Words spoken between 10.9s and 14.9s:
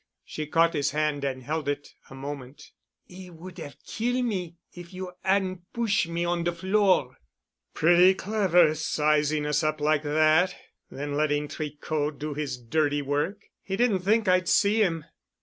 letting Tricot do his dirty work. He didn't think I'd see